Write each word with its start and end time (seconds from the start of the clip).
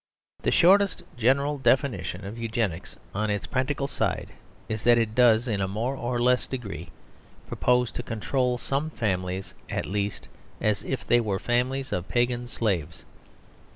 The 0.41 0.49
shortest 0.49 1.03
general 1.15 1.59
definition 1.59 2.25
of 2.25 2.35
Eugenics 2.39 2.97
on 3.13 3.29
its 3.29 3.45
practical 3.45 3.85
side 3.85 4.29
is 4.67 4.81
that 4.83 4.97
it 4.97 5.13
does, 5.13 5.47
in 5.47 5.61
a 5.61 5.67
more 5.67 5.95
or 5.95 6.19
less 6.19 6.47
degree, 6.47 6.89
propose 7.47 7.91
to 7.91 8.01
control 8.01 8.57
some 8.57 8.89
families 8.89 9.53
at 9.69 9.85
least 9.85 10.27
as 10.59 10.81
if 10.83 11.05
they 11.05 11.19
were 11.21 11.37
families 11.37 11.91
of 11.93 12.07
pagan 12.09 12.47
slaves. 12.47 13.05